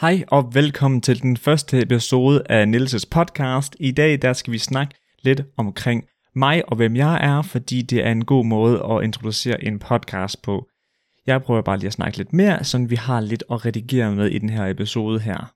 [0.00, 3.76] Hej og velkommen til den første episode af Nils' podcast.
[3.80, 8.06] I dag der skal vi snakke lidt omkring mig og hvem jeg er, fordi det
[8.06, 10.66] er en god måde at introducere en podcast på.
[11.26, 14.26] Jeg prøver bare lige at snakke lidt mere, så vi har lidt at redigere med
[14.26, 15.52] i den her episode her.